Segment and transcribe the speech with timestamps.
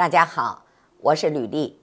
[0.00, 0.64] 大家好，
[1.00, 1.78] 我是吕丽。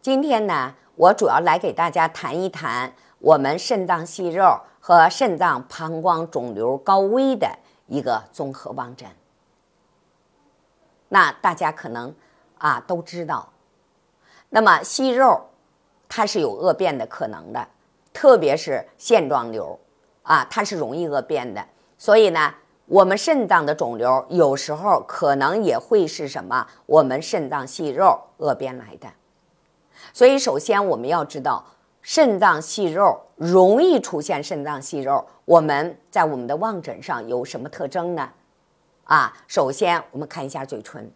[0.00, 7.50] 今天呢，我主要来给大家谈一谈我们肾脏息肉和肾脏膀胱肿瘤高危的
[7.88, 9.08] 一个综合望诊。
[11.08, 12.14] 那大家可能
[12.58, 13.52] 啊都知道，
[14.50, 15.48] 那么息肉
[16.08, 17.66] 它是有恶变的可能的，
[18.12, 19.76] 特别是腺状瘤
[20.22, 21.66] 啊，它是容易恶变的。
[21.98, 22.54] 所以呢。
[22.88, 26.66] 我们肾脏的肿瘤有时候可能也会是什么？
[26.86, 29.06] 我们肾脏息肉恶变来的。
[30.14, 31.62] 所以，首先我们要知道，
[32.00, 38.30] 肾脏息肉容易出现肾脏息肉，我们在我们的望诊上有什么特征呢？
[39.04, 41.10] 啊，首先我们看一下嘴唇，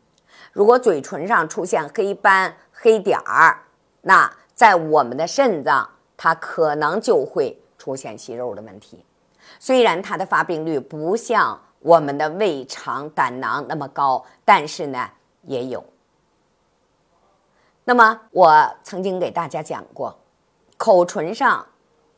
[0.52, 3.58] 如果嘴唇上出现黑斑、黑点儿，
[4.02, 9.02] 那在我们的肾脏，它可能就会出现息肉的问题。
[9.58, 15.08] 虽然它的发病率不像我们的胃肠胆囊那么高，但是呢
[15.42, 15.84] 也有。
[17.84, 20.16] 那么我曾经给大家讲过，
[20.76, 21.66] 口唇上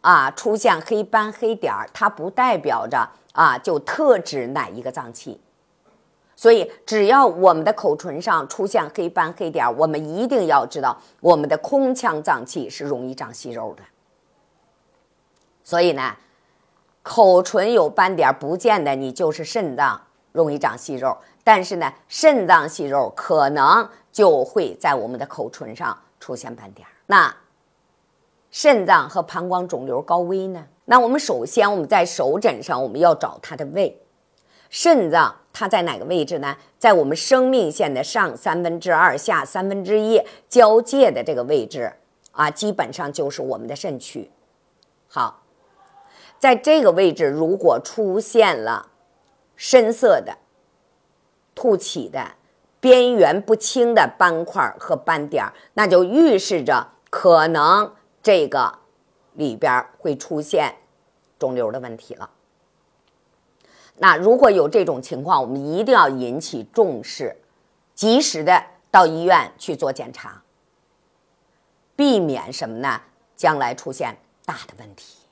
[0.03, 5.41] 啊出现黑斑黑点儿，它不代表着啊就特指哪一个脏器。
[6.37, 13.83] 所以只要我们的口唇上出现黑斑黑点儿，我们一定要知道我们的空腔脏器是容易长息肉的。
[15.63, 16.15] 所以呢。
[17.05, 20.01] 口唇有斑点，不见得你就是肾脏
[20.33, 26.89] 容易长息肉，但是呢，肾脏息肉可能就会在我们的口唇上出现斑点。
[27.05, 27.37] 那
[28.51, 30.65] 肾脏和膀胱肿瘤高危呢？
[30.87, 34.01] 那我们首先我们在手诊上我们要找它的位，
[34.71, 36.57] 肾脏它在哪个位置呢？
[36.79, 41.93] 在我们生命线的上三分之二、下三分之一交界的这个位置
[42.33, 44.31] 啊，基本上就是我们的肾区。
[45.07, 45.44] 好。
[46.45, 48.91] 在这个位置，如果出现了
[49.57, 50.37] 深色的、
[51.55, 52.33] 凸起的、
[52.81, 58.81] 边缘不清的斑块和斑点，那就预示着可能这个
[59.33, 60.75] 里边会出现
[61.39, 62.29] 肿瘤的问题了。
[63.97, 67.39] 那如果有这种情况，我们一定要引起重视，
[67.95, 70.43] 及时的到医院去做检查，
[71.97, 73.01] 避免什么呢？
[73.35, 75.24] 将来出现大的问题。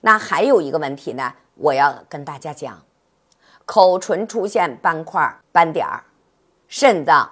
[0.00, 2.80] 那还有一个问题呢，我要跟大家讲，
[3.64, 6.04] 口唇出现斑块、斑点儿，
[6.68, 7.28] 肾脏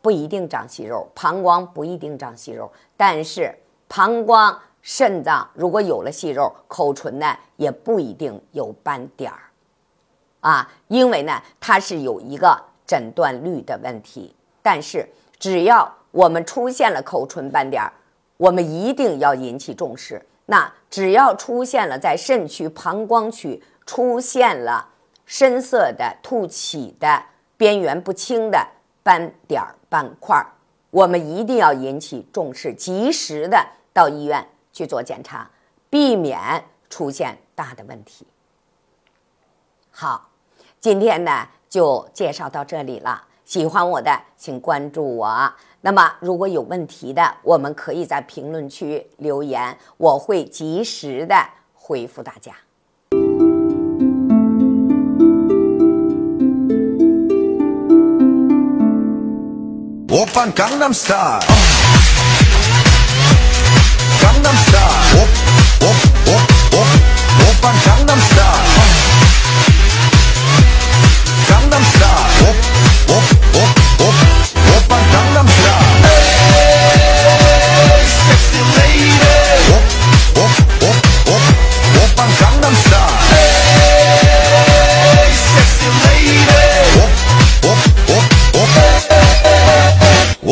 [0.00, 3.54] 不一定长息肉，膀胱不一定长息肉，但是
[3.88, 9.50] 膀胱、肾脏如果有了息肉，口唇呢也不一定有斑点儿，
[10.40, 12.56] 啊，因为呢它是有一个
[12.86, 14.34] 诊断率的问题。
[14.62, 15.08] 但是
[15.38, 17.92] 只要我们出现了口唇斑点儿，
[18.36, 20.24] 我们一定要引起重视。
[20.50, 24.88] 那只要出现了在肾区、膀胱区出现了
[25.24, 27.22] 深色的、凸起的、
[27.56, 28.66] 边缘不清的
[29.04, 30.50] 斑点儿、斑块儿，
[30.90, 35.48] 我们一定要引起重视，及时的到医院去做检查，
[35.88, 38.26] 避免出现大的问题。
[39.92, 40.30] 好，
[40.80, 43.24] 今天呢就介绍到这里了。
[43.50, 45.52] 喜欢我的，请关注我。
[45.80, 51.34] 那么，如果有问题的，我们可以在评论区留言，我会及时的
[51.74, 52.52] 回复大家。
[60.08, 61.40] 我扮江南 style，
[64.20, 64.78] 江南 style，
[65.12, 65.26] 我
[65.80, 66.39] 我我我我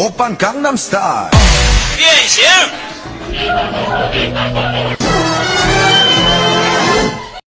[0.09, 1.29] группам Gangnam Style.